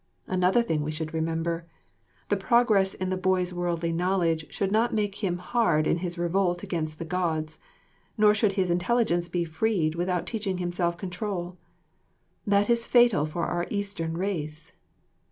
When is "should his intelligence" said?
8.33-9.29